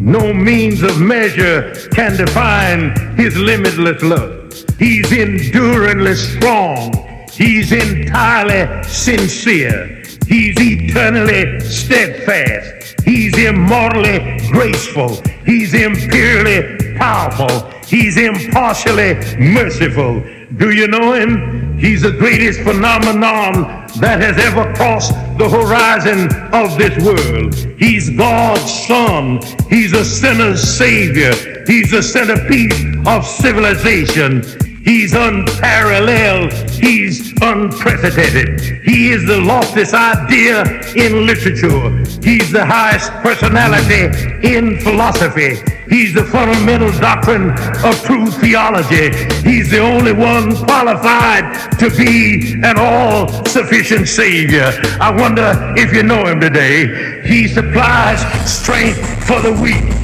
No 0.00 0.32
means 0.32 0.82
of 0.82 1.00
measure 1.00 1.72
can 1.92 2.16
define 2.16 3.16
his 3.16 3.36
limitless 3.36 4.02
love. 4.02 4.52
He's 4.78 5.10
enduringly 5.12 6.14
strong. 6.14 6.92
He's 7.30 7.72
entirely 7.72 8.82
sincere. 8.84 10.02
He's 10.26 10.56
eternally 10.58 11.60
steadfast. 11.60 13.00
He's 13.04 13.36
immortally 13.38 14.38
graceful. 14.50 15.20
He's 15.44 15.74
imperially 15.74 16.96
powerful. 16.96 17.70
He's 17.86 18.16
impartially 18.16 19.14
merciful. 19.38 20.22
Do 20.56 20.70
you 20.70 20.86
know 20.86 21.12
him? 21.12 21.76
He's 21.78 22.02
the 22.02 22.12
greatest 22.12 22.60
phenomenon 22.60 23.88
that 23.98 24.20
has 24.20 24.38
ever 24.38 24.72
crossed 24.74 25.12
the 25.36 25.48
horizon 25.48 26.28
of 26.54 26.78
this 26.78 26.96
world. 27.04 27.54
He's 27.76 28.10
God's 28.10 28.86
son. 28.86 29.40
He's 29.68 29.92
a 29.92 30.04
sinner's 30.04 30.62
savior. 30.62 31.64
He's 31.66 31.90
the 31.90 32.02
centerpiece 32.02 32.84
of 33.04 33.26
civilization. 33.26 34.42
He's 34.84 35.14
unparalleled. 35.14 36.52
He's 36.70 37.32
unprecedented. 37.40 38.60
He 38.84 39.10
is 39.12 39.24
the 39.24 39.40
loftiest 39.40 39.94
idea 39.94 40.62
in 40.94 41.26
literature. 41.26 41.88
He's 42.22 42.52
the 42.52 42.66
highest 42.66 43.10
personality 43.22 44.04
in 44.46 44.78
philosophy. 44.80 45.56
He's 45.88 46.12
the 46.12 46.24
fundamental 46.24 46.92
doctrine 47.00 47.50
of 47.82 48.02
true 48.04 48.26
theology. 48.26 49.10
He's 49.42 49.70
the 49.70 49.80
only 49.80 50.12
one 50.12 50.54
qualified 50.54 51.78
to 51.78 51.88
be 51.90 52.60
an 52.62 52.76
all 52.76 53.28
sufficient 53.46 54.06
Savior. 54.06 54.70
I 55.00 55.14
wonder 55.18 55.74
if 55.78 55.94
you 55.94 56.02
know 56.02 56.26
him 56.26 56.40
today. 56.40 57.22
He 57.26 57.48
supplies 57.48 58.20
strength 58.50 58.98
for 59.26 59.40
the 59.40 59.52
weak. 59.52 60.03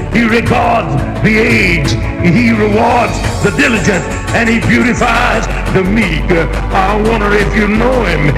He 0.13 0.27
regards 0.27 0.95
the 1.23 1.37
aged. 1.37 1.95
He 2.21 2.51
rewards 2.51 3.15
the 3.43 3.51
diligent. 3.57 4.03
And 4.35 4.47
he 4.47 4.59
beautifies 4.59 5.47
the 5.73 5.83
meek. 5.83 6.29
I 6.71 6.95
wonder 7.09 7.31
if 7.31 7.55
you 7.55 7.67
know 7.67 8.03
him. 8.05 8.31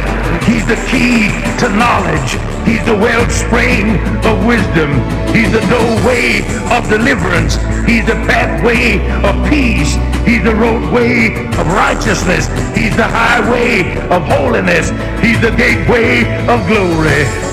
He's 0.46 0.66
the 0.66 0.80
key 0.90 1.30
to 1.60 1.70
knowledge. 1.70 2.38
He's 2.66 2.84
the 2.86 2.96
wellspring 2.96 4.00
of 4.26 4.46
wisdom. 4.46 4.90
He's 5.34 5.52
the 5.52 5.62
doorway 5.70 6.42
of 6.72 6.88
deliverance. 6.90 7.56
He's 7.86 8.06
the 8.06 8.18
pathway 8.26 9.02
of 9.22 9.36
peace. 9.50 9.98
He's 10.26 10.44
the 10.44 10.56
roadway 10.56 11.36
of 11.60 11.68
righteousness. 11.68 12.48
He's 12.78 12.96
the 12.96 13.08
highway 13.08 13.98
of 14.08 14.24
holiness. 14.24 14.90
He's 15.22 15.42
the 15.42 15.52
gateway 15.52 16.24
of 16.48 16.66
glory. 16.68 17.53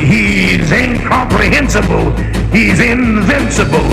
He's 0.00 0.72
incomprehensible. 0.72 2.16
He's 2.50 2.80
invincible. 2.80 3.84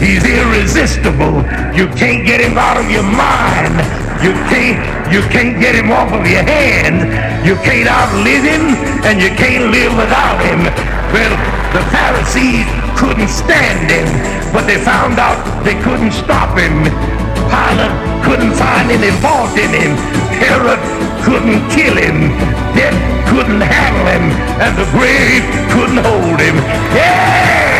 He's 0.00 0.24
irresistible. 0.24 1.44
You 1.76 1.86
can't 1.94 2.26
get 2.26 2.40
him 2.40 2.56
out 2.56 2.76
of 2.76 2.90
your 2.90 3.04
mind. 3.04 3.76
You 4.24 4.32
can't, 4.48 4.80
you 5.12 5.20
can't 5.28 5.60
get 5.60 5.74
him 5.74 5.92
off 5.92 6.12
of 6.12 6.26
your 6.26 6.42
hand. 6.42 7.08
You 7.46 7.56
can't 7.64 7.88
outlive 7.88 8.44
him 8.44 8.72
and 9.04 9.20
you 9.20 9.28
can't 9.36 9.70
live 9.70 9.96
without 9.96 10.40
him. 10.44 10.60
Well, 11.12 11.34
the 11.72 11.84
Pharisees 11.92 12.66
couldn't 12.98 13.28
stand 13.28 13.90
him, 13.90 14.08
but 14.52 14.66
they 14.66 14.76
found 14.76 15.18
out 15.18 15.38
they 15.64 15.74
couldn't 15.82 16.12
stop 16.12 16.56
him. 16.56 16.84
Pilate 17.48 17.94
couldn't 18.24 18.54
find 18.54 18.90
any 18.90 19.10
fault 19.20 19.56
in 19.56 19.70
him. 19.70 20.29
Herod 20.50 20.82
couldn't 21.22 21.62
kill 21.70 21.94
him. 21.94 22.34
Death 22.74 22.98
couldn't 23.30 23.60
handle 23.60 24.06
him. 24.10 24.34
And 24.58 24.74
the 24.76 24.84
grave 24.90 25.46
couldn't 25.70 26.02
hold 26.02 26.40
him. 26.40 26.56
Yeah! 26.90 27.70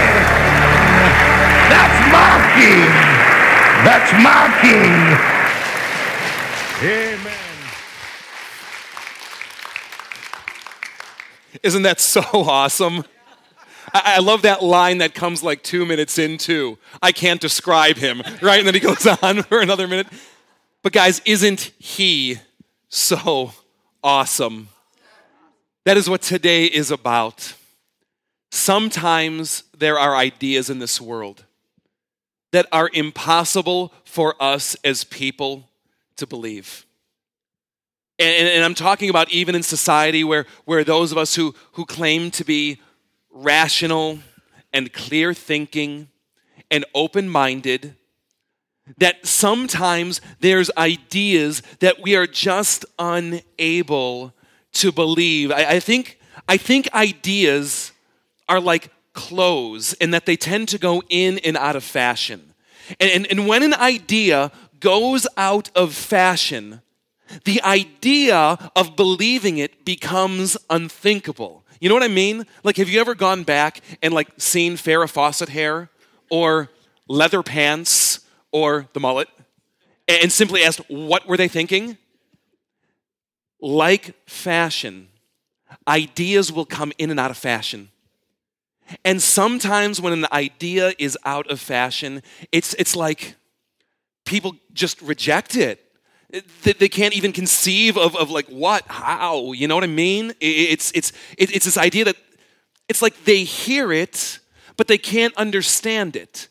That's 1.74 1.98
my 2.14 2.38
king. 2.54 2.90
That's 3.82 4.12
my 4.22 4.42
king. 4.62 5.40
Amen. 6.88 7.36
Isn't 11.64 11.82
that 11.82 11.98
so 11.98 12.22
awesome? 12.32 13.02
I, 13.92 14.14
I 14.16 14.18
love 14.20 14.42
that 14.42 14.62
line 14.62 14.98
that 14.98 15.14
comes 15.14 15.42
like 15.42 15.64
two 15.64 15.84
minutes 15.84 16.18
into. 16.18 16.78
I 17.02 17.10
can't 17.10 17.40
describe 17.40 17.96
him, 17.96 18.22
right? 18.40 18.58
And 18.58 18.66
then 18.66 18.74
he 18.74 18.80
goes 18.80 19.04
on 19.22 19.42
for 19.42 19.60
another 19.60 19.88
minute. 19.88 20.06
But 20.82 20.92
guys, 20.92 21.20
isn't 21.24 21.72
he 21.78 22.38
so 22.90 23.52
awesome? 24.02 24.68
That 25.86 25.96
is 25.96 26.10
what 26.10 26.20
today 26.20 26.66
is 26.66 26.90
about. 26.90 27.54
Sometimes 28.50 29.62
there 29.76 29.98
are 29.98 30.14
ideas 30.14 30.68
in 30.68 30.78
this 30.78 31.00
world 31.00 31.44
that 32.52 32.66
are 32.72 32.90
impossible 32.92 33.92
for 34.04 34.34
us 34.42 34.76
as 34.84 35.04
people 35.04 35.68
to 36.16 36.26
believe. 36.26 36.84
And, 38.18 38.48
and, 38.48 38.64
I'm 38.64 38.74
talking 38.74 39.08
about 39.08 39.30
even 39.30 39.54
in 39.54 39.62
society 39.62 40.24
where, 40.24 40.44
where 40.66 40.84
those 40.84 41.10
of 41.10 41.16
us 41.16 41.34
who, 41.34 41.54
who 41.72 41.86
claim 41.86 42.30
to 42.32 42.44
be 42.44 42.78
rational 43.30 44.18
and 44.74 44.92
clear 44.92 45.32
thinking 45.32 46.08
and 46.70 46.84
open 46.94 47.30
minded, 47.30 47.94
that 48.98 49.26
sometimes 49.26 50.20
there's 50.40 50.70
ideas 50.76 51.62
that 51.80 52.02
we 52.02 52.16
are 52.16 52.26
just 52.26 52.84
unable 52.98 54.32
to 54.72 54.92
believe. 54.92 55.50
I, 55.50 55.64
I, 55.64 55.80
think, 55.80 56.18
I 56.48 56.56
think 56.56 56.92
ideas 56.94 57.92
are 58.48 58.60
like 58.60 58.90
clothes 59.12 59.92
in 59.94 60.10
that 60.12 60.26
they 60.26 60.36
tend 60.36 60.68
to 60.68 60.78
go 60.78 61.02
in 61.08 61.38
and 61.38 61.56
out 61.56 61.76
of 61.76 61.84
fashion. 61.84 62.54
And, 62.98 63.10
and, 63.10 63.26
and 63.26 63.46
when 63.46 63.62
an 63.62 63.74
idea 63.74 64.50
goes 64.80 65.26
out 65.36 65.70
of 65.74 65.94
fashion, 65.94 66.80
the 67.44 67.62
idea 67.62 68.70
of 68.74 68.96
believing 68.96 69.58
it 69.58 69.84
becomes 69.84 70.56
unthinkable. 70.68 71.64
You 71.80 71.88
know 71.88 71.94
what 71.94 72.04
I 72.04 72.08
mean? 72.08 72.46
Like, 72.64 72.76
have 72.76 72.88
you 72.88 73.00
ever 73.00 73.14
gone 73.14 73.42
back 73.42 73.80
and 74.02 74.12
like 74.12 74.28
seen 74.36 74.74
Farrah 74.74 75.08
Fawcett 75.08 75.48
hair 75.48 75.88
or 76.28 76.70
leather 77.08 77.42
pants 77.42 78.19
or 78.52 78.88
the 78.92 79.00
mullet 79.00 79.28
and 80.08 80.32
simply 80.32 80.62
asked, 80.62 80.80
what 80.88 81.26
were 81.26 81.36
they 81.36 81.48
thinking? 81.48 81.96
Like 83.60 84.14
fashion, 84.28 85.08
ideas 85.86 86.52
will 86.52 86.64
come 86.64 86.92
in 86.98 87.10
and 87.10 87.20
out 87.20 87.30
of 87.30 87.36
fashion. 87.36 87.90
And 89.04 89.22
sometimes 89.22 90.00
when 90.00 90.12
an 90.12 90.26
idea 90.32 90.92
is 90.98 91.16
out 91.24 91.48
of 91.50 91.60
fashion, 91.60 92.22
it's, 92.50 92.74
it's 92.74 92.96
like 92.96 93.36
people 94.24 94.56
just 94.72 95.00
reject 95.00 95.56
it. 95.56 95.80
they 96.62 96.88
can't 96.88 97.14
even 97.14 97.32
conceive 97.32 97.96
of, 97.96 98.16
of 98.16 98.30
like 98.30 98.46
what 98.46 98.84
how 98.86 99.50
you 99.50 99.66
know 99.66 99.74
what 99.74 99.82
i 99.82 99.88
mean 99.88 100.32
it's 100.40 100.92
it's 100.94 101.12
it's 101.36 101.64
this 101.64 101.76
idea 101.76 102.04
that 102.04 102.14
it's 102.88 103.02
like 103.02 103.24
they 103.24 103.42
hear 103.42 103.90
it 103.90 104.38
but 104.76 104.86
they 104.86 104.96
can't 104.96 105.34
understand 105.36 106.14
it 106.14 106.46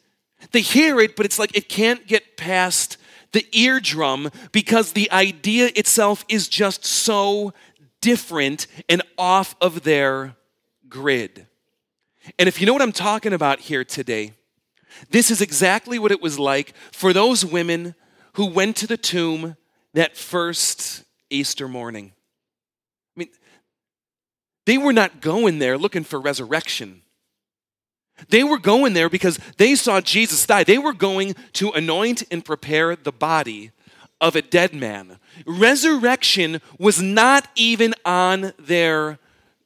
they 0.52 0.62
hear 0.62 1.00
it 1.00 1.16
but 1.16 1.26
it's 1.26 1.40
like 1.40 1.56
it 1.56 1.70
can't 1.70 2.08
get 2.08 2.38
past 2.38 2.98
the 3.32 3.46
eardrum 3.52 4.30
because 4.52 4.94
the 4.94 5.12
idea 5.12 5.70
itself 5.76 6.26
is 6.28 6.48
just 6.48 6.86
so 6.86 7.54
different 8.02 8.68
and 8.88 9.02
off 9.18 9.56
of 9.62 9.84
their 9.84 10.36
grid 10.88 11.46
and 12.38 12.48
if 12.48 12.60
you 12.60 12.66
know 12.66 12.74
what 12.74 12.82
i'm 12.82 12.92
talking 12.92 13.34
about 13.34 13.60
here 13.60 13.84
today 13.84 14.34
this 15.12 15.32
is 15.32 15.42
exactly 15.42 16.00
what 16.00 16.12
it 16.12 16.22
was 16.22 16.40
like 16.40 16.74
for 16.92 17.14
those 17.14 17.46
women 17.46 17.96
who 18.34 18.46
went 18.46 18.76
to 18.78 18.88
the 18.88 18.98
tomb 18.98 19.56
that 19.94 20.18
first 20.18 21.04
Easter 21.30 21.68
morning. 21.68 22.14
I 23.16 23.20
mean, 23.20 23.30
they 24.66 24.78
were 24.78 24.94
not 24.94 25.22
going 25.22 25.60
there 25.60 25.78
looking 25.78 26.04
for 26.04 26.20
resurrection. 26.20 27.02
They 28.28 28.44
were 28.44 28.58
going 28.58 28.94
there 28.94 29.10
because 29.10 29.40
they 29.58 29.76
saw 29.76 30.02
Jesus 30.02 30.46
die. 30.46 30.64
They 30.64 30.78
were 30.78 30.94
going 30.94 31.36
to 31.54 31.72
anoint 31.72 32.24
and 32.30 32.44
prepare 32.44 32.96
the 32.96 33.12
body 33.12 33.72
of 34.20 34.36
a 34.36 34.42
dead 34.42 34.74
man. 34.74 35.18
Resurrection 35.46 36.62
was 36.78 37.02
not 37.02 37.48
even 37.56 37.94
on 38.04 38.54
their 38.60 39.18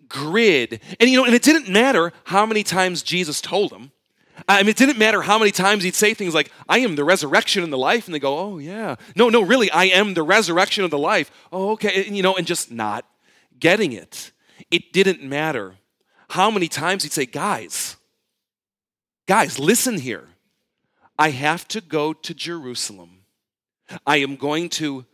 grid. 0.08 0.80
And 1.00 1.10
you 1.10 1.18
know, 1.18 1.26
and 1.26 1.34
it 1.34 1.42
didn't 1.42 1.70
matter 1.70 2.14
how 2.26 2.46
many 2.46 2.64
times 2.64 3.02
Jesus 3.02 3.42
told 3.42 3.72
them. 3.72 3.92
I 4.48 4.62
mean, 4.62 4.70
it 4.70 4.78
didn't 4.78 4.98
matter 4.98 5.22
how 5.22 5.38
many 5.38 5.52
times 5.52 5.84
he'd 5.84 5.96
say 5.96 6.14
things 6.14 6.34
like, 6.34 6.52
I 6.68 6.80
am 6.80 6.96
the 6.96 7.04
resurrection 7.04 7.64
and 7.64 7.72
the 7.72 7.78
life. 7.78 8.06
And 8.08 8.16
they 8.16 8.20
go, 8.20 8.38
oh, 8.38 8.58
yeah. 8.58 8.96
No, 9.16 9.30
no, 9.30 9.42
really, 9.42 9.70
I 9.72 9.86
am 9.86 10.16
the 10.16 10.24
resurrection 10.24 10.84
of 10.84 10.92
the 10.92 10.98
life. 10.98 11.32
Oh, 11.52 11.72
okay. 11.72 12.06
And, 12.06 12.18
you 12.18 12.24
know, 12.24 12.36
and 12.36 12.46
just 12.46 12.72
not 12.72 13.06
getting 13.60 13.94
it. 13.94 14.32
It 14.72 14.92
didn't 14.92 15.24
matter 15.24 15.76
how 16.30 16.50
many 16.50 16.68
times 16.68 17.04
he'd 17.04 17.14
say, 17.14 17.26
guys, 17.26 17.96
guys, 19.28 19.60
listen 19.60 20.00
here. 20.00 20.28
I 21.18 21.30
have 21.30 21.68
to 21.70 21.82
go 21.82 22.14
to 22.14 22.34
Jerusalem. 22.34 23.20
I 24.06 24.18
am 24.18 24.36
going 24.36 24.70
to 24.70 25.06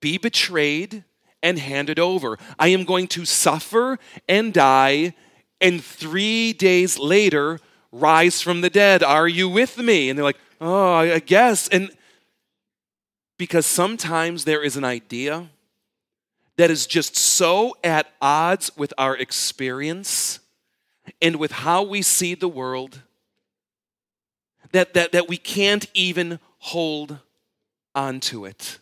be 0.00 0.18
betrayed 0.18 1.04
and 1.42 1.58
handed 1.58 1.98
over. 1.98 2.38
I 2.58 2.68
am 2.68 2.84
going 2.84 3.08
to 3.08 3.24
suffer 3.24 3.98
and 4.28 4.52
die. 4.54 5.14
And 5.60 5.82
three 5.82 6.52
days 6.52 6.98
later, 6.98 7.60
rise 7.90 8.40
from 8.40 8.60
the 8.60 8.70
dead. 8.70 9.02
Are 9.02 9.28
you 9.28 9.48
with 9.48 9.78
me? 9.78 10.08
And 10.08 10.18
they're 10.18 10.24
like, 10.24 10.40
oh, 10.60 10.94
I 10.94 11.18
guess. 11.18 11.68
And 11.68 11.90
because 13.38 13.66
sometimes 13.66 14.44
there 14.44 14.62
is 14.62 14.76
an 14.76 14.84
idea 14.84 15.48
that 16.56 16.70
is 16.70 16.86
just 16.86 17.16
so 17.16 17.76
at 17.82 18.06
odds 18.20 18.70
with 18.76 18.92
our 18.98 19.16
experience 19.16 20.40
and 21.20 21.36
with 21.36 21.50
how 21.52 21.82
we 21.82 22.02
see 22.02 22.34
the 22.34 22.48
world 22.48 23.02
that, 24.72 24.94
that, 24.94 25.12
that 25.12 25.28
we 25.28 25.36
can't 25.36 25.86
even 25.94 26.38
hold 26.58 27.18
on 27.94 28.20
to 28.20 28.44
it. 28.44 28.78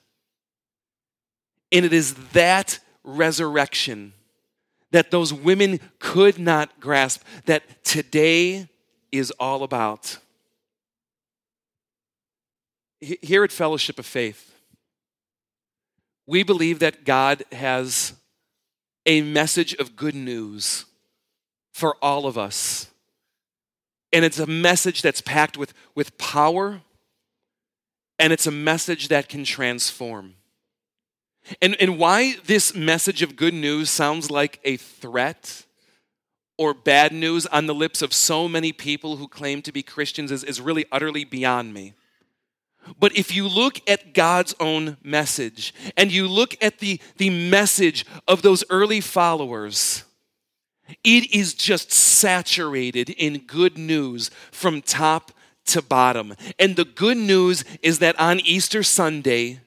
And 1.73 1.85
it 1.85 1.93
is 1.93 2.15
that 2.33 2.79
resurrection 3.05 4.13
that 4.93 5.11
those 5.11 5.33
women 5.33 5.81
could 5.99 6.39
not 6.39 6.81
grasp, 6.81 7.23
that 7.47 7.85
today 7.85 8.69
is 9.13 9.31
all 9.39 9.63
about. 9.63 10.19
Here 13.01 13.45
at 13.45 13.53
Fellowship 13.53 13.99
of 13.99 14.07
Faith, 14.07 14.53
we 16.27 16.43
believe 16.43 16.81
that 16.81 17.05
God 17.05 17.45
has 17.53 18.15
a 19.07 19.23
message 19.23 19.75
of 19.75 19.97
good 19.97 20.15
news 20.15 20.85
for 21.73 21.97
all 22.03 22.27
of 22.27 22.37
us. 22.37 22.89
And 24.13 24.25
it's 24.25 24.39
a 24.39 24.47
message 24.47 25.03
that's 25.03 25.21
packed 25.21 25.57
with, 25.57 25.73
with 25.95 26.19
power, 26.19 26.83
and 28.19 28.33
it's 28.33 28.47
a 28.47 28.51
message 28.53 29.09
that 29.09 29.29
can 29.29 29.45
transform. 29.45 30.35
And, 31.63 31.77
and 31.81 31.99
why 31.99 32.37
this 32.47 32.75
message 32.75 33.23
of 33.23 33.37
good 33.37 33.55
news 33.55 33.91
sounds 33.91 34.31
like 34.31 34.61
a 34.65 34.77
threat 34.77 35.65
or 36.59 36.75
bad 36.75 37.13
news 37.13 37.47
on 37.47 37.67
the 37.67 37.75
lips 37.75 38.03
of 38.03 38.13
so 38.13 38.47
many 38.47 38.73
people 38.73 39.17
who 39.17 39.27
claim 39.27 39.63
to 39.63 39.73
be 39.73 39.83
Christians 39.83 40.31
is, 40.31 40.45
is 40.45 40.61
really 40.61 40.85
utterly 40.93 41.25
beyond 41.25 41.73
me. 41.73 41.95
But 42.99 43.17
if 43.17 43.35
you 43.35 43.49
look 43.49 43.81
at 43.89 44.15
God's 44.15 44.55
own 44.61 44.97
message 45.03 45.75
and 45.97 46.13
you 46.13 46.29
look 46.29 46.57
at 46.63 46.79
the, 46.79 47.01
the 47.17 47.31
message 47.31 48.05
of 48.27 48.43
those 48.43 48.65
early 48.71 49.01
followers, 49.01 50.05
it 51.05 51.35
is 51.35 51.55
just 51.55 51.93
saturated 51.93 53.11
in 53.11 53.39
good 53.39 53.79
news 53.79 54.31
from 54.51 54.83
top 54.83 55.33
to 55.67 55.83
bottom. 55.83 56.35
And 56.59 56.77
the 56.77 56.85
good 56.85 57.17
news 57.17 57.65
is 57.83 57.99
that 58.01 58.19
on 58.19 58.41
Easter 58.41 58.83
Sunday, 58.83 59.61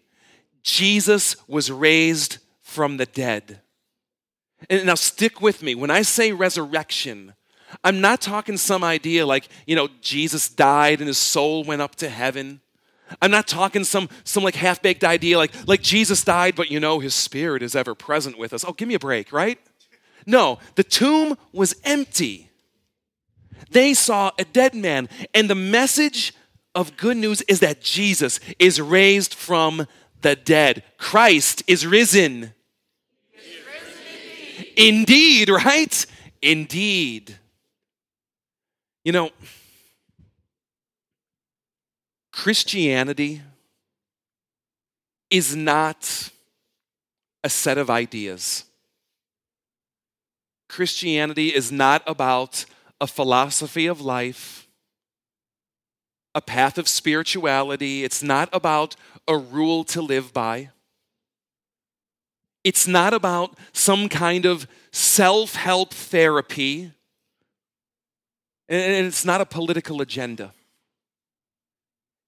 Jesus 0.64 1.36
was 1.48 1.72
raised 1.72 2.38
from 2.62 2.98
the 2.98 3.06
dead. 3.06 3.62
And 4.70 4.86
now 4.86 4.96
stick 4.96 5.42
with 5.42 5.62
me. 5.62 5.76
When 5.76 5.92
I 5.92 6.02
say 6.02 6.32
resurrection, 6.32 7.34
I'm 7.84 8.02
not 8.02 8.22
talking 8.22 8.58
some 8.58 8.84
idea 8.84 9.26
like, 9.26 9.48
you 9.66 9.76
know, 9.76 9.90
Jesus 10.02 10.50
died 10.50 11.00
and 11.00 11.08
his 11.08 11.18
soul 11.18 11.64
went 11.64 11.82
up 11.82 11.96
to 11.96 12.10
heaven. 12.10 12.62
I'm 13.22 13.32
not 13.32 13.48
talking 13.48 13.84
some 13.84 14.10
some 14.24 14.44
like 14.44 14.56
half-baked 14.56 15.04
idea 15.04 15.38
like 15.38 15.52
like 15.68 15.82
Jesus 15.82 16.24
died 16.24 16.56
but 16.56 16.72
you 16.72 16.80
know 16.80 17.00
his 17.00 17.14
spirit 17.14 17.62
is 17.62 17.76
ever 17.76 17.94
present 17.94 18.38
with 18.38 18.54
us. 18.54 18.66
Oh, 18.66 18.74
give 18.74 18.88
me 18.88 18.96
a 18.96 19.00
break, 19.00 19.32
right? 19.32 19.60
No, 20.26 20.60
the 20.76 20.84
tomb 20.84 21.38
was 21.52 21.76
empty. 21.84 22.50
They 23.72 23.94
saw 23.94 24.32
a 24.38 24.44
dead 24.44 24.76
man 24.76 25.10
and 25.34 25.50
the 25.50 25.56
message 25.56 26.34
of 26.76 26.98
good 26.98 27.18
news 27.18 27.42
is 27.44 27.60
that 27.60 27.82
Jesus 27.82 28.40
is 28.60 28.80
raised 28.82 29.34
from 29.34 29.88
the 30.22 30.36
dead. 30.36 30.84
Christ 30.98 31.64
is 31.68 31.86
risen. 31.86 32.54
Indeed, 34.76 35.50
right? 35.50 36.06
Indeed. 36.42 37.38
You 39.04 39.12
know, 39.12 39.30
Christianity 42.32 43.42
is 45.30 45.56
not 45.56 46.32
a 47.44 47.50
set 47.50 47.78
of 47.78 47.90
ideas. 47.90 48.64
Christianity 50.74 51.50
is 51.50 51.72
not 51.72 52.02
about 52.08 52.66
a 53.00 53.06
philosophy 53.06 53.86
of 53.86 54.02
life, 54.02 54.68
a 56.34 56.42
path 56.42 56.80
of 56.80 56.88
spirituality. 56.88 58.04
It's 58.04 58.24
not 58.24 58.50
about 58.52 58.96
a 59.28 59.38
rule 59.38 59.84
to 59.84 60.02
live 60.02 60.34
by. 60.34 60.70
It's 62.64 62.88
not 62.88 63.14
about 63.14 63.56
some 63.72 64.10
kind 64.10 64.48
of 64.48 64.66
self 64.92 65.54
help 65.54 65.94
therapy, 65.94 66.92
and 68.68 69.06
it's 69.06 69.26
not 69.26 69.42
a 69.42 69.46
political 69.46 70.02
agenda. 70.02 70.54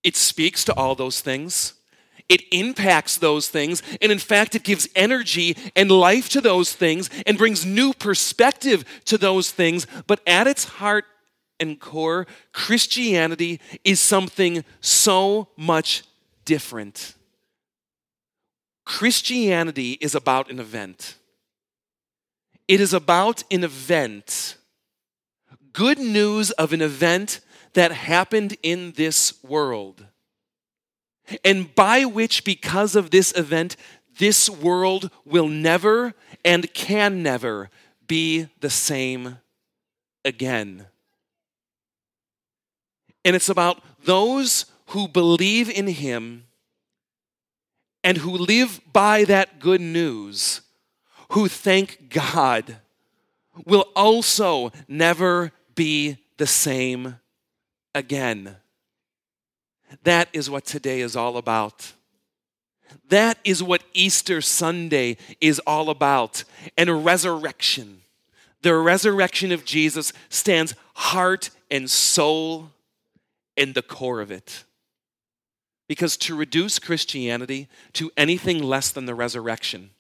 It 0.04 0.16
speaks 0.16 0.64
to 0.66 0.74
all 0.76 0.94
those 0.94 1.20
things. 1.20 1.75
It 2.28 2.42
impacts 2.52 3.18
those 3.18 3.48
things, 3.48 3.84
and 4.02 4.12
in 4.12 4.20
fact, 4.20 4.56
it 4.56 4.64
gives 4.64 4.88
energy 4.96 5.56
and 5.76 5.92
life 5.92 6.28
to 6.30 6.42
those 6.42 6.74
things 6.74 7.10
and 7.28 7.38
brings 7.38 7.66
new 7.66 7.94
perspective 7.94 8.84
to 9.06 9.18
those 9.18 9.52
things. 9.52 9.86
But 10.08 10.22
at 10.26 10.48
its 10.48 10.64
heart 10.64 11.06
and 11.60 11.80
core, 11.80 12.26
Christianity 12.52 13.62
is 13.84 14.00
something 14.00 14.66
so 14.82 15.50
much 15.56 16.04
different. 16.46 17.14
Christianity 18.86 19.94
is 19.94 20.16
about 20.16 20.50
an 20.50 20.60
event. 20.60 21.16
It 22.68 22.82
is 22.82 22.94
about 22.94 23.44
an 23.52 23.64
event, 23.64 24.58
good 25.74 26.00
news 26.00 26.50
of 26.52 26.74
an 26.74 26.82
event 26.82 27.42
that 27.74 27.92
happened 27.92 28.58
in 28.64 28.94
this 28.94 29.44
world, 29.44 30.06
and 31.44 31.74
by 31.76 32.06
which, 32.06 32.44
because 32.44 32.96
of 32.96 33.12
this 33.12 33.36
event, 33.36 33.76
this 34.18 34.50
world 34.50 35.10
will 35.26 35.48
never 35.48 36.14
and 36.44 36.74
can 36.74 37.24
never 37.24 37.70
be 38.08 38.48
the 38.60 38.70
same 38.70 39.38
again. 40.24 40.88
And 43.24 43.36
it's 43.36 43.50
about 43.50 43.82
those 44.04 44.66
who 44.88 45.08
believe 45.08 45.70
in 45.70 45.88
Him 45.88 46.46
and 48.04 48.18
who 48.18 48.32
live 48.32 48.80
by 48.94 49.24
that 49.24 49.60
good 49.60 49.82
news, 49.82 50.62
who 51.32 51.48
thank 51.48 52.10
God, 52.10 52.78
will 53.66 53.88
also 53.96 54.72
never 54.88 55.52
be 55.74 56.18
the 56.38 56.46
same 56.46 57.16
again. 57.96 58.58
That 60.04 60.30
is 60.34 60.50
what 60.50 60.66
today 60.66 61.02
is 61.02 61.16
all 61.16 61.38
about. 61.38 61.94
That 63.10 63.38
is 63.44 63.62
what 63.62 63.84
Easter 63.94 64.42
Sunday 64.42 65.18
is 65.42 65.60
all 65.60 65.90
about 65.90 66.44
and 66.78 67.06
resurrection. 67.06 68.02
The 68.62 68.76
resurrection 68.76 69.52
of 69.52 69.66
Jesus 69.66 70.12
stands 70.30 70.76
heart 70.96 71.52
and 71.70 71.90
soul 71.90 72.72
in 73.56 73.74
the 73.74 73.82
core 73.82 74.22
of 74.22 74.32
it. 74.32 74.64
Because 75.88 76.18
to 76.18 76.36
reduce 76.36 76.80
Christianity 76.80 77.68
to 77.94 78.12
anything 78.18 78.64
less 78.64 78.90
than 78.90 79.06
the 79.06 79.14
resurrection, 79.14 79.92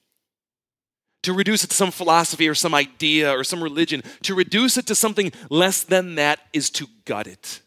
to 1.21 1.31
reduce 1.31 1.63
it 1.63 1.69
to 1.69 1.75
some 1.75 1.91
philosophy 1.91 2.49
or 2.49 2.55
some 2.55 2.73
idea 2.73 3.31
or 3.31 3.43
some 3.43 3.63
religion, 3.63 4.01
to 4.23 4.33
reduce 4.33 4.77
it 4.77 4.87
to 4.87 4.95
something 4.95 5.31
less 5.49 5.83
than 5.83 6.15
that 6.15 6.39
is 6.53 6.71
to 6.71 6.87
gut 7.05 7.27
it. 7.27 7.61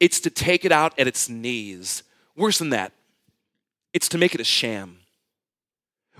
It's 0.00 0.20
to 0.20 0.30
take 0.30 0.64
it 0.64 0.72
out 0.72 0.98
at 0.98 1.06
its 1.06 1.28
knees. 1.28 2.02
Worse 2.36 2.58
than 2.58 2.70
that, 2.70 2.92
it's 3.92 4.08
to 4.08 4.18
make 4.18 4.34
it 4.34 4.40
a 4.40 4.44
sham. 4.44 4.96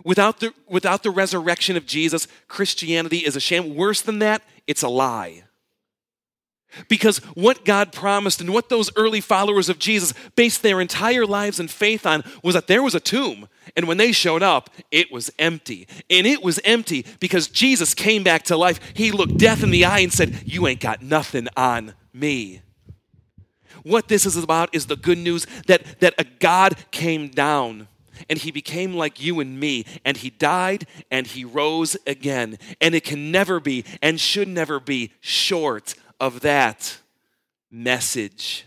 Without 0.05 0.41
the, 0.41 0.55
without 0.69 1.03
the 1.03 1.11
resurrection 1.11 1.77
of 1.77 1.87
Jesus, 1.87 2.27
Christianity 2.49 3.19
is 3.19 3.37
a 3.37 3.41
sham. 3.41 3.75
Worse 3.75 4.01
than 4.01 4.19
that, 4.21 4.43
it's 4.67 4.83
a 4.83 4.89
lie. 4.89 5.45
Because 6.89 7.19
what 7.35 7.65
God 7.65 7.93
promised 7.93 8.41
and 8.41 8.51
what 8.51 8.69
those 8.69 8.91
early 8.97 9.21
followers 9.21 9.69
of 9.69 9.79
Jesus 9.79 10.15
based 10.37 10.63
their 10.63 10.81
entire 10.81 11.27
lives 11.27 11.59
and 11.59 11.71
faith 11.71 12.07
on 12.07 12.23
was 12.43 12.55
that 12.55 12.69
there 12.69 12.83
was 12.83 12.95
a 12.95 13.01
tomb. 13.01 13.49
And 13.77 13.89
when 13.89 13.97
they 13.97 14.13
showed 14.13 14.43
up, 14.43 14.71
it 14.91 15.11
was 15.11 15.31
empty. 15.39 15.89
And 16.09 16.27
it 16.27 16.43
was 16.43 16.61
empty 16.65 17.05
because 17.19 17.49
Jesus 17.49 17.93
came 17.93 18.23
back 18.23 18.45
to 18.45 18.57
life. 18.57 18.79
He 18.95 19.11
looked 19.11 19.37
death 19.37 19.63
in 19.63 19.71
the 19.71 19.85
eye 19.85 20.01
and 20.01 20.13
said, 20.13 20.43
You 20.45 20.67
ain't 20.67 20.81
got 20.81 21.03
nothing 21.03 21.49
on 21.57 21.95
me. 22.13 22.63
What 23.83 24.09
this 24.09 24.27
is 24.27 24.37
about 24.37 24.75
is 24.75 24.87
the 24.87 24.97
good 24.97 25.19
news 25.19 25.47
that, 25.67 26.01
that 26.01 26.15
a 26.19 26.25
God 26.25 26.77
came 26.91 27.29
down 27.29 27.89
and 28.29 28.39
he 28.39 28.51
became 28.51 28.95
like 28.95 29.23
you 29.23 29.41
and 29.41 29.59
me, 29.59 29.87
and 30.05 30.17
he 30.17 30.31
died 30.31 30.87
and 31.11 31.27
he 31.27 31.45
rose 31.45 31.97
again. 32.07 32.59
And 32.81 32.95
it 32.95 33.05
can 33.05 33.31
never 33.31 33.61
be 33.61 33.85
and 34.03 34.21
should 34.21 34.49
never 34.49 34.79
be 34.79 35.13
short 35.21 35.95
of 36.19 36.41
that 36.41 36.99
message. 37.71 38.67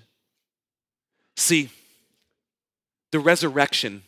See, 1.36 1.70
the 3.12 3.20
resurrection 3.20 4.04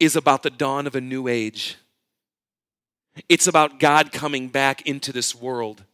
is 0.00 0.16
about 0.16 0.42
the 0.42 0.50
dawn 0.50 0.86
of 0.86 0.94
a 0.94 1.00
new 1.00 1.28
age. 1.28 1.76
It's 3.28 3.46
about 3.46 3.78
God 3.78 4.12
coming 4.12 4.48
back 4.48 4.82
into 4.82 5.12
this 5.12 5.34
world 5.34 5.84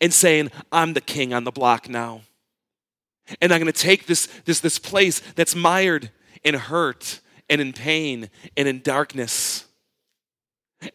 and 0.00 0.12
saying, 0.12 0.50
I'm 0.72 0.92
the 0.92 1.00
king 1.00 1.32
on 1.32 1.44
the 1.44 1.50
block 1.50 1.88
now. 1.88 2.22
And 3.40 3.52
I'm 3.52 3.60
going 3.60 3.72
to 3.72 3.78
take 3.78 4.06
this, 4.06 4.26
this, 4.44 4.60
this 4.60 4.78
place 4.78 5.20
that's 5.34 5.54
mired 5.54 6.10
in 6.44 6.54
hurt 6.54 7.20
and 7.48 7.60
in 7.60 7.72
pain 7.72 8.30
and 8.56 8.68
in 8.68 8.80
darkness. 8.80 9.66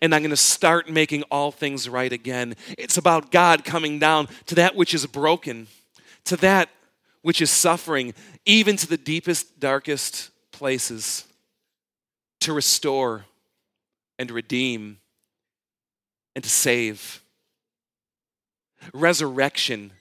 And 0.02 0.16
I'm 0.16 0.22
going 0.22 0.32
to 0.32 0.38
start 0.38 0.90
making 0.90 1.24
all 1.24 1.52
things 1.52 1.90
right 1.90 2.12
again. 2.12 2.56
It's 2.78 2.98
about 2.98 3.32
God 3.32 3.66
coming 3.66 4.00
down 4.00 4.28
to 4.48 4.56
that 4.56 4.76
which 4.76 4.94
is 4.94 5.06
broken, 5.06 5.68
to 6.26 6.38
that 6.38 6.70
which 7.22 7.42
is 7.42 7.52
suffering, 7.52 8.14
even 8.46 8.78
to 8.78 8.88
the 8.88 8.98
deepest, 8.98 9.60
darkest 9.60 10.30
places, 10.52 11.26
to 12.42 12.54
restore 12.54 13.26
and 14.20 14.30
redeem 14.32 15.00
and 16.36 16.44
to 16.44 16.50
save. 16.50 17.23
Resurrection 18.94 19.94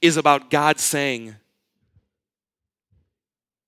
is 0.00 0.16
about 0.16 0.50
God 0.50 0.78
saying, 0.78 1.36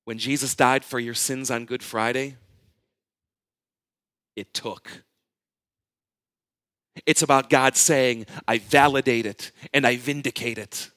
when 0.04 0.19
Jesus 0.19 0.54
died 0.54 0.85
for 0.85 0.99
your 0.99 1.14
sins 1.14 1.50
on 1.50 1.64
Good 1.64 1.83
Friday, 1.83 2.37
it 4.37 4.52
took. 4.52 5.02
It's 7.07 7.23
about 7.23 7.49
God 7.49 7.76
saying, 7.76 8.26
I 8.47 8.59
validate 8.59 9.26
it 9.26 9.52
and 9.73 9.87
I 9.87 9.97
vindicate 9.97 10.59
it. 10.59 10.90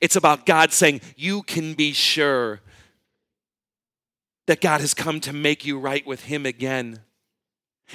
It's 0.00 0.16
about 0.16 0.46
God 0.46 0.72
saying, 0.72 1.00
You 1.16 1.42
can 1.42 1.74
be 1.74 1.92
sure 1.92 2.60
that 4.46 4.60
God 4.60 4.80
has 4.80 4.94
come 4.94 5.20
to 5.20 5.32
make 5.32 5.64
you 5.64 5.78
right 5.78 6.06
with 6.06 6.24
Him 6.24 6.46
again. 6.46 7.00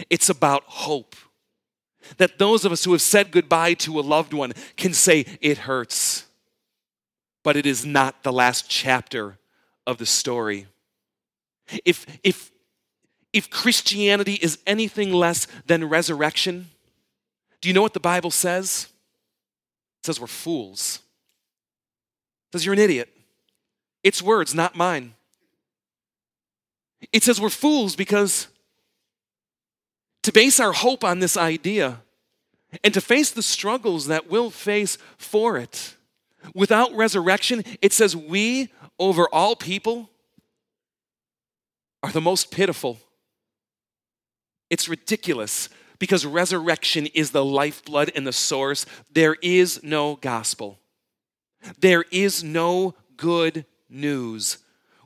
It's 0.09 0.29
about 0.29 0.63
hope. 0.65 1.15
That 2.17 2.39
those 2.39 2.65
of 2.65 2.71
us 2.71 2.85
who 2.85 2.93
have 2.93 3.01
said 3.01 3.31
goodbye 3.31 3.73
to 3.75 3.99
a 3.99 4.01
loved 4.01 4.33
one 4.33 4.53
can 4.77 4.93
say, 4.93 5.25
It 5.41 5.59
hurts, 5.59 6.25
but 7.43 7.57
it 7.57 7.65
is 7.65 7.85
not 7.85 8.23
the 8.23 8.33
last 8.33 8.69
chapter 8.69 9.37
of 9.85 9.97
the 9.97 10.05
story. 10.05 10.67
If, 11.85 12.05
if, 12.23 12.51
if 13.33 13.49
Christianity 13.49 14.35
is 14.35 14.59
anything 14.65 15.11
less 15.13 15.47
than 15.65 15.87
resurrection, 15.87 16.69
do 17.61 17.69
you 17.69 17.73
know 17.73 17.81
what 17.81 17.93
the 17.93 17.99
Bible 17.99 18.31
says? 18.31 18.87
It 20.01 20.05
says 20.05 20.19
we're 20.19 20.27
fools. 20.27 21.01
It 22.49 22.53
says 22.53 22.65
you're 22.65 22.73
an 22.73 22.79
idiot. 22.79 23.09
It's 24.03 24.21
words, 24.21 24.55
not 24.55 24.75
mine. 24.75 25.13
It 27.11 27.23
says 27.23 27.41
we're 27.41 27.49
fools 27.49 27.95
because 27.95 28.47
to 30.27 30.33
base 30.33 30.59
our 30.59 30.73
hope 30.73 31.05
on 31.05 31.19
this 31.19 31.37
idea 31.37 32.01
and 32.83 32.93
to 32.93 32.99
face 32.99 33.31
the 33.31 33.41
struggles 33.41 34.07
that 34.07 34.29
we'll 34.29 34.49
face 34.49 34.97
for 35.17 35.55
it 35.55 35.95
without 36.53 36.93
resurrection, 36.93 37.63
it 37.81 37.93
says 37.93 38.13
we 38.13 38.67
over 38.99 39.29
all 39.31 39.55
people 39.55 40.09
are 42.03 42.11
the 42.11 42.19
most 42.19 42.51
pitiful. 42.51 42.99
It's 44.69 44.89
ridiculous 44.89 45.69
because 45.97 46.25
resurrection 46.25 47.05
is 47.05 47.31
the 47.31 47.45
lifeblood 47.45 48.11
and 48.13 48.27
the 48.27 48.33
source. 48.33 48.85
There 49.09 49.37
is 49.41 49.81
no 49.81 50.17
gospel. 50.17 50.77
There 51.79 52.03
is 52.11 52.43
no 52.43 52.95
good 53.15 53.65
news 53.89 54.57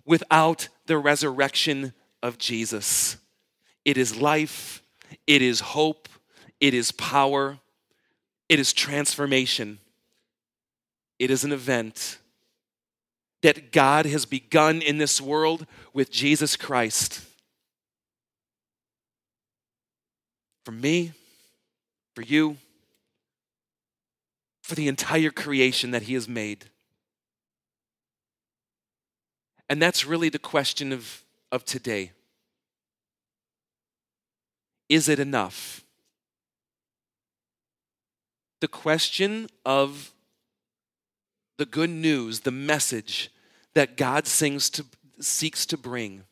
without 0.03 0.67
the 0.87 0.97
resurrection 0.97 1.93
of 2.23 2.39
Jesus. 2.39 3.17
It 3.85 3.99
is 3.99 4.19
life, 4.19 4.80
it 5.27 5.41
is 5.41 5.59
hope, 5.59 6.09
it 6.59 6.73
is 6.73 6.91
power, 6.91 7.59
it 8.49 8.59
is 8.59 8.73
transformation. 8.73 9.79
It 11.17 11.31
is 11.31 11.43
an 11.43 11.51
event 11.51 12.17
that 13.43 13.71
God 13.71 14.05
has 14.05 14.25
begun 14.25 14.81
in 14.81 14.97
this 14.97 15.21
world 15.21 15.65
with 15.93 16.11
Jesus 16.11 16.55
Christ. 16.55 17.21
For 20.65 20.71
me, 20.71 21.13
for 22.15 22.23
you, 22.23 22.57
for 24.61 24.75
the 24.75 24.87
entire 24.87 25.31
creation 25.31 25.91
that 25.91 26.03
He 26.03 26.13
has 26.13 26.27
made. 26.27 26.65
And 29.69 29.81
that's 29.81 30.05
really 30.05 30.29
the 30.29 30.39
question 30.39 30.91
of, 30.91 31.23
of 31.51 31.65
today. 31.65 32.11
Is 34.91 35.07
it 35.07 35.19
enough? 35.19 35.85
The 38.59 38.67
question 38.67 39.47
of 39.65 40.11
the 41.57 41.65
good 41.65 41.89
news, 41.89 42.41
the 42.41 42.51
message 42.51 43.31
that 43.73 43.95
God 43.95 44.27
sings 44.27 44.69
to, 44.71 44.83
seeks 45.21 45.65
to 45.67 45.77
bring. 45.77 46.25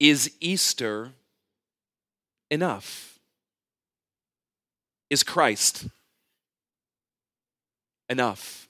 Is 0.00 0.32
Easter 0.40 1.12
enough? 2.50 3.20
Is 5.08 5.22
Christ 5.22 5.86
enough? 8.08 8.66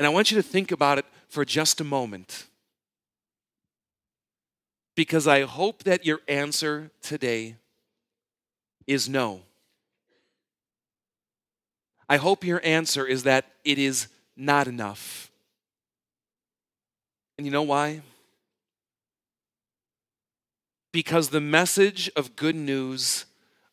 And 0.00 0.06
I 0.06 0.10
want 0.10 0.32
you 0.32 0.36
to 0.36 0.42
think 0.42 0.72
about 0.72 0.98
it 0.98 1.04
for 1.28 1.44
just 1.44 1.80
a 1.80 1.84
moment. 1.84 2.46
Because 4.94 5.26
I 5.26 5.42
hope 5.42 5.84
that 5.84 6.04
your 6.04 6.20
answer 6.28 6.90
today 7.00 7.56
is 8.86 9.08
no. 9.08 9.42
I 12.08 12.16
hope 12.16 12.44
your 12.44 12.60
answer 12.62 13.06
is 13.06 13.22
that 13.22 13.46
it 13.64 13.78
is 13.78 14.08
not 14.36 14.68
enough. 14.68 15.30
And 17.38 17.46
you 17.46 17.52
know 17.52 17.62
why? 17.62 18.02
Because 20.92 21.30
the 21.30 21.40
message 21.40 22.10
of 22.14 22.36
good 22.36 22.54
news 22.54 23.24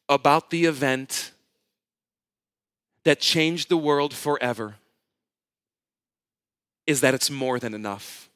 about 0.07 0.51
the 0.51 0.65
event 0.65 1.33
that 3.03 3.19
changed 3.19 3.69
the 3.69 3.77
world 3.77 4.13
forever 4.13 4.75
is 6.87 7.01
that 7.01 7.13
it's 7.13 7.29
more 7.29 7.59
than 7.59 7.73
enough. 7.73 8.28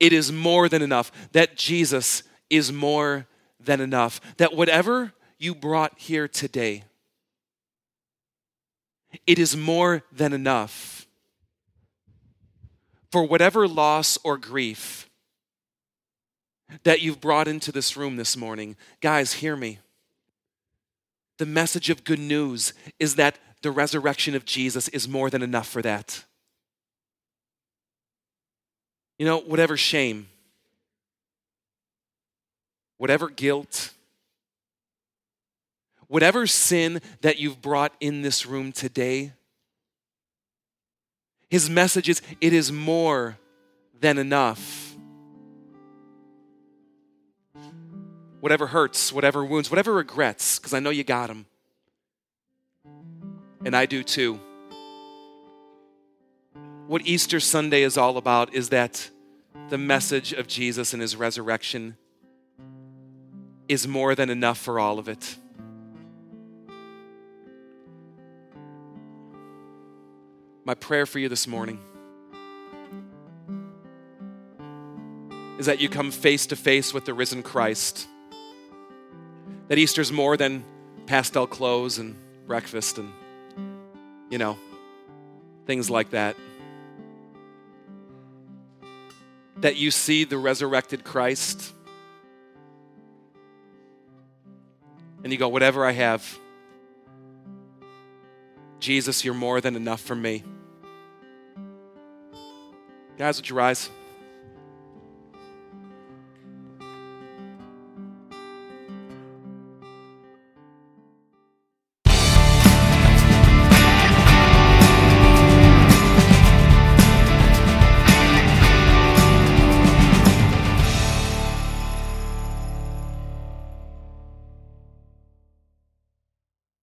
It 0.00 0.12
is 0.12 0.32
more 0.32 0.68
than 0.68 0.82
enough. 0.82 1.12
That 1.32 1.56
Jesus 1.56 2.24
is 2.48 2.72
more 2.72 3.26
than 3.60 3.80
enough. 3.80 4.20
That 4.38 4.56
whatever 4.56 5.12
you 5.38 5.54
brought 5.54 5.98
here 5.98 6.26
today, 6.26 6.84
it 9.26 9.38
is 9.38 9.56
more 9.56 10.02
than 10.10 10.32
enough. 10.32 11.06
for 13.10 13.24
whatever 13.24 13.66
loss 13.66 14.18
or 14.22 14.36
grief 14.36 15.08
that 16.84 17.02
you've 17.02 17.20
brought 17.20 17.48
into 17.48 17.72
this 17.72 17.96
room 17.96 18.16
this 18.16 18.36
morning, 18.36 18.76
guys, 19.00 19.34
hear 19.34 19.56
me. 19.56 19.80
The 21.38 21.46
message 21.46 21.90
of 21.90 22.04
good 22.04 22.20
news 22.20 22.72
is 22.98 23.16
that 23.16 23.38
the 23.62 23.70
resurrection 23.70 24.34
of 24.34 24.44
Jesus 24.44 24.88
is 24.88 25.08
more 25.08 25.30
than 25.30 25.42
enough 25.42 25.68
for 25.68 25.82
that. 25.82 26.24
You 29.20 29.26
know, 29.26 29.36
whatever 29.36 29.76
shame, 29.76 30.28
whatever 32.96 33.28
guilt, 33.28 33.92
whatever 36.06 36.46
sin 36.46 37.02
that 37.20 37.38
you've 37.38 37.60
brought 37.60 37.92
in 38.00 38.22
this 38.22 38.46
room 38.46 38.72
today, 38.72 39.34
his 41.50 41.68
message 41.68 42.08
is 42.08 42.22
it 42.40 42.54
is 42.54 42.72
more 42.72 43.36
than 44.00 44.16
enough. 44.16 44.96
Whatever 48.40 48.68
hurts, 48.68 49.12
whatever 49.12 49.44
wounds, 49.44 49.70
whatever 49.70 49.92
regrets, 49.92 50.58
because 50.58 50.72
I 50.72 50.80
know 50.80 50.88
you 50.88 51.04
got 51.04 51.26
them. 51.26 51.44
And 53.66 53.76
I 53.76 53.84
do 53.84 54.02
too. 54.02 54.40
What 56.90 57.06
Easter 57.06 57.38
Sunday 57.38 57.82
is 57.82 57.96
all 57.96 58.16
about 58.16 58.52
is 58.52 58.70
that 58.70 59.10
the 59.68 59.78
message 59.78 60.32
of 60.32 60.48
Jesus 60.48 60.92
and 60.92 61.00
his 61.00 61.14
resurrection 61.14 61.96
is 63.68 63.86
more 63.86 64.16
than 64.16 64.28
enough 64.28 64.58
for 64.58 64.80
all 64.80 64.98
of 64.98 65.08
it. 65.08 65.36
My 70.64 70.74
prayer 70.74 71.06
for 71.06 71.20
you 71.20 71.28
this 71.28 71.46
morning 71.46 71.78
is 75.60 75.66
that 75.66 75.80
you 75.80 75.88
come 75.88 76.10
face 76.10 76.44
to 76.46 76.56
face 76.56 76.92
with 76.92 77.04
the 77.04 77.14
risen 77.14 77.44
Christ. 77.44 78.08
That 79.68 79.78
Easter's 79.78 80.10
more 80.10 80.36
than 80.36 80.64
pastel 81.06 81.46
clothes 81.46 81.98
and 81.98 82.16
breakfast 82.48 82.98
and, 82.98 83.12
you 84.28 84.38
know, 84.38 84.58
things 85.66 85.88
like 85.88 86.10
that. 86.10 86.34
That 89.60 89.76
you 89.76 89.90
see 89.90 90.24
the 90.24 90.38
resurrected 90.38 91.04
Christ 91.04 91.74
and 95.22 95.32
you 95.32 95.38
go, 95.38 95.48
whatever 95.48 95.84
I 95.84 95.92
have, 95.92 96.38
Jesus, 98.78 99.24
you're 99.24 99.34
more 99.34 99.60
than 99.60 99.76
enough 99.76 100.00
for 100.00 100.16
me. 100.16 100.42
Guys, 103.18 103.36
would 103.36 103.48
you 103.48 103.54
rise? 103.54 103.90